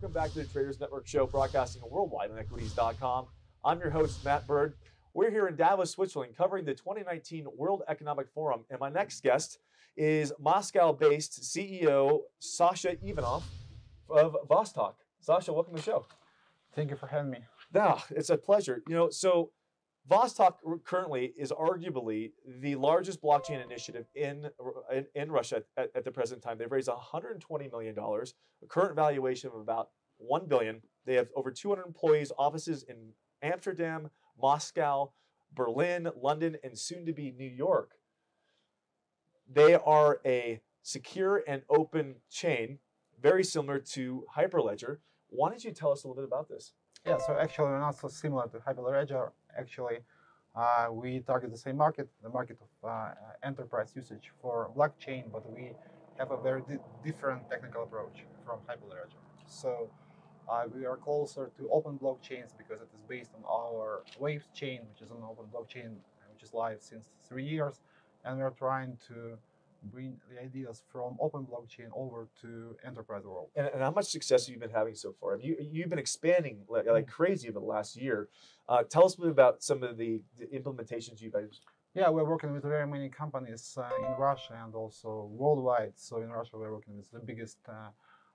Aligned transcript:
welcome 0.00 0.12
back 0.12 0.30
to 0.30 0.38
the 0.38 0.44
Traders 0.44 0.78
Network 0.78 1.08
show, 1.08 1.26
broadcasting 1.26 1.82
worldwide 1.90 2.30
on 2.30 2.38
equities.com. 2.38 3.26
I'm 3.64 3.80
your 3.80 3.90
host, 3.90 4.24
Matt 4.24 4.46
Bird. 4.46 4.74
We're 5.12 5.28
here 5.28 5.48
in 5.48 5.56
Davos, 5.56 5.90
Switzerland, 5.90 6.36
covering 6.36 6.64
the 6.64 6.72
2019 6.72 7.48
World 7.56 7.82
Economic 7.88 8.28
Forum, 8.32 8.64
and 8.70 8.78
my 8.78 8.90
next 8.90 9.24
guest 9.24 9.58
is 9.96 10.32
Moscow-based 10.38 11.42
CEO 11.42 12.20
Sasha 12.38 12.96
Ivanov 13.04 13.42
of 14.08 14.36
Vostok. 14.48 14.94
Sasha, 15.18 15.52
welcome 15.52 15.74
to 15.74 15.80
the 15.80 15.84
show. 15.84 16.06
Thank 16.76 16.90
you 16.90 16.96
for 16.96 17.08
having 17.08 17.32
me. 17.32 17.38
Yeah, 17.74 17.98
it's 18.10 18.30
a 18.30 18.38
pleasure. 18.38 18.84
You 18.86 18.94
know, 18.94 19.10
so 19.10 19.50
Vostok 20.08 20.54
currently 20.84 21.34
is 21.36 21.52
arguably 21.52 22.32
the 22.60 22.76
largest 22.76 23.20
blockchain 23.20 23.62
initiative 23.62 24.06
in 24.14 24.48
in, 24.92 25.06
in 25.14 25.30
Russia 25.30 25.62
at, 25.76 25.90
at, 25.94 26.04
the 26.04 26.10
present 26.10 26.42
time. 26.42 26.56
They've 26.56 26.70
raised 26.70 26.88
120 26.88 27.68
million 27.68 27.94
dollars, 27.94 28.34
a 28.62 28.66
current 28.66 28.96
valuation 28.96 29.50
of 29.50 29.56
about 29.56 29.90
1 30.16 30.46
billion. 30.46 30.80
They 31.04 31.14
have 31.14 31.28
over 31.36 31.50
200 31.50 31.86
employees, 31.86 32.32
offices 32.38 32.84
in 32.84 33.12
Amsterdam, 33.42 34.10
Moscow, 34.40 35.12
Berlin, 35.54 36.08
London, 36.16 36.56
and 36.64 36.78
soon 36.78 37.04
to 37.06 37.12
be 37.12 37.30
New 37.30 37.48
York. 37.48 37.92
They 39.50 39.74
are 39.74 40.20
a 40.24 40.60
secure 40.82 41.42
and 41.46 41.62
open 41.68 42.16
chain, 42.30 42.78
very 43.20 43.44
similar 43.44 43.78
to 43.78 44.24
Hyperledger. 44.36 44.98
Why 45.28 45.50
don't 45.50 45.64
you 45.64 45.72
tell 45.72 45.92
us 45.92 46.04
a 46.04 46.08
little 46.08 46.22
bit 46.22 46.26
about 46.26 46.48
this? 46.48 46.72
Yeah, 47.08 47.16
so 47.16 47.38
actually 47.40 47.68
we're 47.68 47.80
not 47.80 47.96
so 47.96 48.08
similar 48.08 48.48
to 48.48 48.58
Hyperledger. 48.58 49.30
Actually, 49.58 50.00
uh, 50.54 50.88
we 50.90 51.20
target 51.20 51.50
the 51.50 51.56
same 51.56 51.78
market, 51.78 52.06
the 52.22 52.28
market 52.28 52.58
of 52.60 52.88
uh, 52.90 53.12
enterprise 53.42 53.92
usage 53.96 54.30
for 54.42 54.70
blockchain, 54.76 55.24
but 55.32 55.42
we 55.50 55.72
have 56.18 56.30
a 56.32 56.36
very 56.36 56.60
di 56.68 56.76
different 57.02 57.48
technical 57.48 57.84
approach 57.84 58.26
from 58.44 58.58
Hyperledger. 58.68 59.20
So 59.46 59.88
uh, 60.50 60.64
we 60.74 60.84
are 60.84 60.98
closer 60.98 61.50
to 61.56 61.62
open 61.70 61.98
blockchains 61.98 62.50
because 62.60 62.82
it 62.82 62.90
is 62.94 63.00
based 63.14 63.30
on 63.38 63.42
our 63.58 64.02
Waves 64.20 64.48
chain, 64.52 64.80
which 64.90 65.00
is 65.00 65.10
an 65.10 65.22
open 65.32 65.46
blockchain, 65.54 65.90
which 66.32 66.42
is 66.42 66.52
live 66.52 66.82
since 66.82 67.08
three 67.26 67.48
years, 67.56 67.80
and 68.24 68.38
we're 68.38 68.50
trying 68.66 68.98
to 69.08 69.38
bring 69.82 70.16
the 70.30 70.40
ideas 70.40 70.82
from 70.90 71.16
open 71.20 71.46
blockchain 71.46 71.88
over 71.94 72.28
to 72.40 72.76
enterprise 72.84 73.24
world. 73.24 73.48
And, 73.56 73.68
and 73.68 73.82
how 73.82 73.90
much 73.90 74.06
success 74.06 74.46
have 74.46 74.54
you 74.54 74.60
been 74.60 74.70
having 74.70 74.94
so 74.94 75.14
far? 75.20 75.32
Have 75.32 75.42
you 75.42 75.56
you've 75.60 75.88
been 75.88 75.98
expanding 75.98 76.58
like, 76.68 76.86
like 76.86 77.06
mm. 77.06 77.10
crazy 77.10 77.48
over 77.48 77.60
the 77.60 77.66
last 77.66 77.96
year. 77.96 78.28
Uh, 78.68 78.82
tell 78.82 79.04
us 79.04 79.14
a 79.14 79.20
bit 79.20 79.30
about 79.30 79.62
some 79.62 79.82
of 79.82 79.96
the, 79.96 80.20
the 80.38 80.46
implementations 80.46 81.20
you've 81.20 81.34
used. 81.34 81.62
Yeah, 81.94 82.10
we're 82.10 82.24
working 82.24 82.52
with 82.52 82.62
very 82.62 82.86
many 82.86 83.08
companies 83.08 83.76
uh, 83.76 83.88
in 84.06 84.12
Russia 84.18 84.60
and 84.62 84.74
also 84.74 85.30
worldwide. 85.32 85.92
So 85.96 86.18
in 86.18 86.30
Russia, 86.30 86.56
we're 86.58 86.72
working 86.72 86.96
with 86.96 87.10
the 87.10 87.18
biggest 87.18 87.58
uh, 87.68 87.90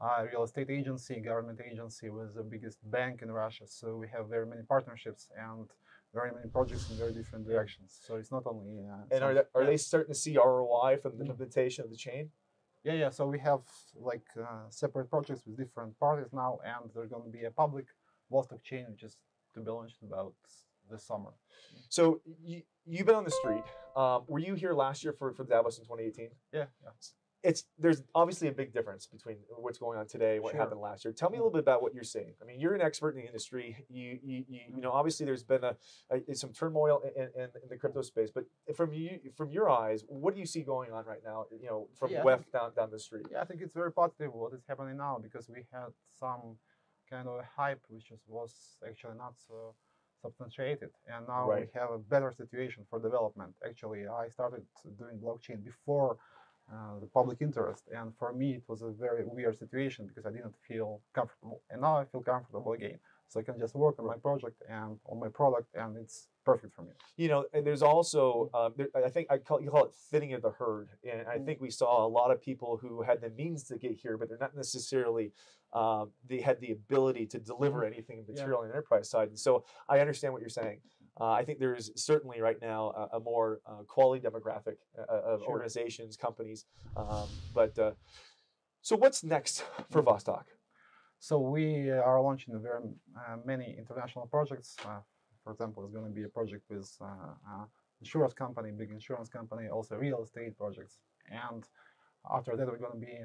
uh, 0.00 0.24
real 0.30 0.42
estate 0.42 0.68
agency, 0.68 1.20
government 1.20 1.60
agency, 1.64 2.10
with 2.10 2.34
the 2.34 2.42
biggest 2.42 2.78
bank 2.90 3.22
in 3.22 3.30
Russia. 3.30 3.64
So 3.66 3.96
we 3.96 4.08
have 4.08 4.28
very 4.28 4.46
many 4.46 4.62
partnerships 4.62 5.28
and 5.38 5.68
very 6.14 6.30
many 6.32 6.48
projects 6.48 6.90
in 6.90 6.96
very 6.96 7.12
different 7.12 7.46
directions. 7.46 7.98
So 8.06 8.16
it's 8.16 8.32
not 8.32 8.44
only. 8.46 8.86
Uh, 8.86 9.14
and 9.14 9.24
are 9.24 9.34
they, 9.34 9.42
are 9.54 9.66
they 9.66 9.76
starting 9.76 10.12
to 10.12 10.18
see 10.18 10.36
ROI 10.36 10.98
from 11.02 11.18
the 11.18 11.24
mm. 11.24 11.30
implementation 11.30 11.84
of 11.84 11.90
the 11.90 11.96
chain? 11.96 12.30
Yeah, 12.84 12.94
yeah. 12.94 13.10
So 13.10 13.26
we 13.26 13.38
have 13.40 13.60
like 13.94 14.26
uh, 14.40 14.68
separate 14.70 15.10
projects 15.10 15.42
with 15.46 15.56
different 15.56 15.98
parties 15.98 16.32
now, 16.32 16.58
and 16.64 16.90
there's 16.94 17.10
going 17.10 17.24
to 17.24 17.30
be 17.30 17.44
a 17.44 17.50
public 17.50 17.86
Vostok 18.30 18.62
chain, 18.62 18.86
which 18.90 19.02
is 19.02 19.16
to 19.54 19.60
be 19.60 19.70
launched 19.70 20.02
about 20.02 20.34
this 20.90 21.04
summer. 21.04 21.30
So 21.88 22.20
you, 22.44 22.62
you've 22.86 23.06
been 23.06 23.16
on 23.16 23.24
the 23.24 23.30
street. 23.30 23.64
Um, 23.96 24.22
were 24.28 24.38
you 24.38 24.54
here 24.54 24.72
last 24.72 25.02
year 25.02 25.14
for, 25.18 25.32
for 25.32 25.44
Davos 25.44 25.78
in 25.78 25.84
2018? 25.84 26.30
Yeah, 26.52 26.66
yeah 26.82 26.90
it's 27.46 27.64
there's 27.78 28.02
obviously 28.14 28.48
a 28.48 28.52
big 28.52 28.72
difference 28.72 29.06
between 29.06 29.36
what's 29.56 29.78
going 29.78 29.98
on 29.98 30.06
today 30.06 30.34
and 30.34 30.42
what 30.42 30.52
sure. 30.52 30.60
happened 30.60 30.80
last 30.80 31.04
year. 31.04 31.12
Tell 31.12 31.30
me 31.30 31.34
a 31.34 31.36
mm-hmm. 31.36 31.44
little 31.44 31.52
bit 31.52 31.60
about 31.60 31.80
what 31.80 31.94
you're 31.94 32.02
seeing. 32.02 32.34
I 32.42 32.44
mean, 32.44 32.58
you're 32.58 32.74
an 32.74 32.80
expert 32.80 33.10
in 33.10 33.22
the 33.22 33.26
industry. 33.26 33.76
You 33.88 34.18
you 34.22 34.44
you, 34.48 34.60
you 34.74 34.80
know, 34.80 34.90
obviously 34.90 35.26
there's 35.26 35.44
been 35.44 35.62
a, 35.62 35.76
a 36.10 36.34
some 36.34 36.52
turmoil 36.52 37.00
in, 37.16 37.22
in, 37.22 37.42
in, 37.44 37.68
the 37.70 37.76
crypto 37.76 38.02
space, 38.02 38.30
but 38.34 38.44
from 38.76 38.92
you 38.92 39.20
from 39.36 39.50
your 39.50 39.70
eyes, 39.70 40.04
what 40.08 40.34
do 40.34 40.40
you 40.40 40.46
see 40.46 40.62
going 40.62 40.92
on 40.92 41.04
right 41.04 41.22
now? 41.24 41.46
You 41.60 41.68
know, 41.68 41.88
from 41.98 42.10
yeah, 42.10 42.22
WEF 42.22 42.50
down 42.52 42.72
down 42.74 42.90
the 42.90 42.98
street. 42.98 43.26
Yeah, 43.30 43.40
I 43.40 43.44
think 43.44 43.60
it's 43.62 43.74
very 43.74 43.92
positive 43.92 44.32
what 44.34 44.52
is 44.52 44.64
happening 44.68 44.96
now 44.96 45.18
because 45.22 45.48
we 45.48 45.62
had 45.72 45.90
some 46.18 46.56
kind 47.08 47.28
of 47.28 47.40
hype 47.56 47.82
which 47.88 48.12
was 48.26 48.52
actually 48.86 49.16
not 49.16 49.34
so 49.46 49.74
substantiated 50.22 50.90
and 51.06 51.28
now 51.28 51.48
right. 51.48 51.68
we 51.72 51.80
have 51.80 51.90
a 51.90 51.98
better 51.98 52.32
situation 52.36 52.84
for 52.88 52.98
development 52.98 53.54
actually 53.64 54.08
i 54.08 54.28
started 54.28 54.62
doing 54.98 55.16
blockchain 55.22 55.62
before 55.62 56.16
uh, 56.72 56.98
the 57.00 57.06
public 57.06 57.38
interest. 57.40 57.84
And 57.94 58.12
for 58.18 58.32
me, 58.32 58.54
it 58.54 58.62
was 58.68 58.82
a 58.82 58.90
very 58.90 59.24
weird 59.24 59.58
situation 59.58 60.06
because 60.06 60.26
I 60.26 60.30
didn't 60.30 60.54
feel 60.66 61.00
comfortable. 61.14 61.62
And 61.70 61.80
now 61.82 61.96
I 61.96 62.04
feel 62.04 62.22
comfortable 62.22 62.72
again. 62.72 62.98
So 63.28 63.40
I 63.40 63.42
can 63.42 63.58
just 63.58 63.74
work 63.74 63.96
on 63.98 64.06
my 64.06 64.16
project 64.16 64.62
and 64.68 64.98
on 65.06 65.18
my 65.18 65.28
product, 65.28 65.74
and 65.74 65.96
it's 65.96 66.28
perfect 66.44 66.74
for 66.76 66.82
me. 66.82 66.92
You 67.16 67.28
know, 67.28 67.44
and 67.52 67.66
there's 67.66 67.82
also, 67.82 68.50
um, 68.54 68.72
there, 68.76 68.86
I 69.04 69.10
think 69.10 69.26
I 69.30 69.38
call 69.38 69.60
you 69.60 69.68
call 69.68 69.84
it 69.86 69.94
fitting 70.10 70.32
of 70.32 70.42
the 70.42 70.50
herd, 70.50 70.90
and 71.02 71.26
I 71.26 71.38
mm. 71.38 71.44
think 71.44 71.60
we 71.60 71.70
saw 71.70 72.06
a 72.06 72.08
lot 72.08 72.30
of 72.30 72.40
people 72.40 72.78
who 72.80 73.02
had 73.02 73.20
the 73.20 73.30
means 73.30 73.64
to 73.64 73.78
get 73.78 73.96
here, 73.96 74.16
but 74.16 74.28
they're 74.28 74.38
not 74.38 74.54
necessarily 74.54 75.32
um, 75.72 76.10
they 76.28 76.40
had 76.40 76.60
the 76.60 76.70
ability 76.70 77.26
to 77.26 77.38
deliver 77.40 77.80
mm-hmm. 77.80 77.94
anything 77.94 78.24
material 78.28 78.60
yeah. 78.60 78.62
on 78.62 78.68
the 78.68 78.74
enterprise 78.74 79.10
side. 79.10 79.28
And 79.28 79.38
so 79.38 79.64
I 79.88 79.98
understand 79.98 80.32
what 80.32 80.40
you're 80.40 80.48
saying. 80.48 80.78
Uh, 81.18 81.30
I 81.30 81.44
think 81.44 81.58
there's 81.58 81.90
certainly 81.96 82.40
right 82.40 82.60
now 82.60 82.90
a, 82.90 83.16
a 83.16 83.20
more 83.20 83.60
uh, 83.66 83.82
quality 83.86 84.26
demographic 84.26 84.76
uh, 84.98 85.02
of 85.08 85.40
sure. 85.40 85.48
organizations, 85.48 86.16
companies. 86.16 86.66
Um, 86.96 87.28
but 87.54 87.78
uh, 87.78 87.92
so 88.82 88.96
what's 88.96 89.24
next 89.24 89.64
for. 89.90 90.02
Vostok? 90.02 90.44
So 91.18 91.38
we 91.38 91.90
are 91.90 92.20
launching 92.20 92.60
very 92.60 92.82
uh, 93.16 93.36
many 93.44 93.74
international 93.78 94.26
projects. 94.26 94.76
Uh, 94.84 95.00
for 95.42 95.52
example, 95.52 95.82
it's 95.84 95.94
going 95.94 96.04
to 96.04 96.10
be 96.10 96.24
a 96.24 96.28
project 96.28 96.64
with 96.68 96.90
insurance 98.00 98.34
company, 98.34 98.70
big 98.70 98.90
insurance 98.90 99.28
company, 99.30 99.68
also 99.68 99.96
real 99.96 100.22
estate 100.22 100.58
projects. 100.58 100.98
And 101.30 101.64
after 102.30 102.56
that, 102.56 102.66
we're 102.66 102.76
going 102.76 103.00
to 103.00 103.06
be 103.06 103.18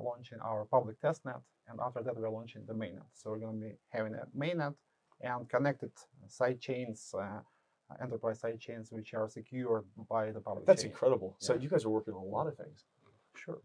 launching 0.00 0.38
our 0.44 0.64
public 0.66 1.00
testnet. 1.00 1.40
And 1.68 1.80
after 1.84 2.02
that, 2.02 2.16
we're 2.16 2.30
launching 2.30 2.62
the 2.66 2.74
mainnet. 2.74 3.08
So 3.14 3.30
we're 3.30 3.40
going 3.40 3.60
to 3.60 3.66
be 3.66 3.74
having 3.88 4.14
a 4.14 4.26
mainnet 4.36 4.74
and 5.20 5.48
connected 5.48 5.90
side 6.26 6.60
chains, 6.60 7.14
uh, 7.18 7.40
enterprise 8.02 8.40
side 8.40 8.60
chains, 8.60 8.92
which 8.92 9.14
are 9.14 9.28
secured 9.28 9.84
by 10.08 10.30
the 10.30 10.40
public 10.40 10.66
That's 10.66 10.82
chain. 10.82 10.90
incredible. 10.90 11.36
So 11.38 11.54
you 11.54 11.68
guys 11.68 11.84
are 11.84 11.90
working 11.90 12.14
on 12.14 12.22
a 12.22 12.28
lot 12.28 12.46
of 12.46 12.56
things. 12.56 12.84
Sure. 13.34 13.58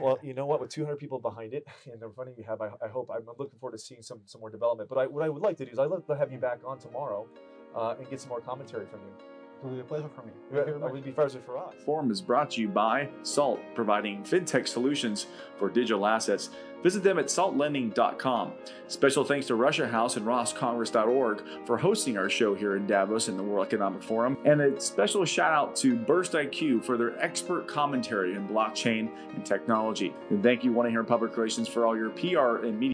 Well, 0.00 0.18
you 0.22 0.34
know 0.34 0.46
what? 0.46 0.60
With 0.60 0.70
200 0.70 0.96
people 0.98 1.18
behind 1.18 1.54
it 1.54 1.64
and 1.92 2.00
the 2.00 2.10
funding 2.10 2.34
you 2.36 2.44
have, 2.44 2.60
I, 2.60 2.70
I, 2.84 2.88
hope 2.88 3.10
I'm 3.14 3.24
looking 3.38 3.58
forward 3.58 3.76
to 3.76 3.82
seeing 3.82 4.02
some 4.02 4.20
some 4.24 4.40
more 4.40 4.50
development. 4.50 4.88
But 4.88 4.98
I, 4.98 5.06
what 5.06 5.24
I 5.24 5.28
would 5.28 5.42
like 5.42 5.56
to 5.58 5.64
do 5.64 5.70
is 5.70 5.78
I'd 5.78 5.90
love 5.90 6.06
to 6.06 6.16
have 6.16 6.32
you 6.32 6.38
back 6.38 6.58
on 6.66 6.78
tomorrow 6.78 7.26
uh, 7.74 7.94
and 7.98 8.08
get 8.10 8.20
some 8.20 8.30
more 8.30 8.40
commentary 8.40 8.86
from 8.86 9.00
you. 9.00 9.43
It 9.62 9.66
will 9.66 9.74
be 9.74 9.80
a 9.80 9.84
pleasure 9.84 10.10
for 10.14 10.22
me. 10.22 10.32
It 10.52 10.80
will 10.80 11.00
be 11.00 11.10
a 11.10 11.12
pleasure 11.12 11.40
for 11.46 11.56
us. 11.56 11.74
Forum 11.84 12.10
is 12.10 12.20
brought 12.20 12.50
to 12.52 12.60
you 12.60 12.68
by 12.68 13.08
Salt, 13.22 13.60
providing 13.74 14.22
fintech 14.22 14.68
solutions 14.68 15.26
for 15.58 15.70
digital 15.70 16.06
assets. 16.06 16.50
Visit 16.82 17.02
them 17.02 17.18
at 17.18 17.26
saltlending.com. 17.26 18.52
Special 18.88 19.24
thanks 19.24 19.46
to 19.46 19.54
Russia 19.54 19.88
House 19.88 20.18
and 20.18 20.26
roscongress.org 20.26 21.42
for 21.64 21.78
hosting 21.78 22.18
our 22.18 22.28
show 22.28 22.54
here 22.54 22.76
in 22.76 22.86
Davos 22.86 23.28
in 23.28 23.38
the 23.38 23.42
World 23.42 23.66
Economic 23.66 24.02
Forum. 24.02 24.36
And 24.44 24.60
a 24.60 24.78
special 24.78 25.24
shout 25.24 25.52
out 25.52 25.74
to 25.76 25.96
Burst 25.96 26.32
IQ 26.32 26.84
for 26.84 26.98
their 26.98 27.18
expert 27.24 27.66
commentary 27.66 28.34
in 28.34 28.46
blockchain 28.46 29.08
and 29.34 29.46
technology. 29.46 30.12
And 30.28 30.42
thank 30.42 30.62
you, 30.62 30.74
One 30.74 30.90
Here 30.90 31.02
Public 31.04 31.34
Relations, 31.38 31.68
for 31.68 31.86
all 31.86 31.96
your 31.96 32.10
PR 32.10 32.66
and 32.66 32.78
media. 32.78 32.93